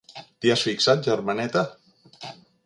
[0.45, 1.65] T'hi has fixat, germaneta?